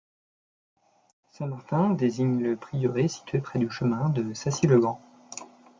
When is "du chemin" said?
3.59-4.09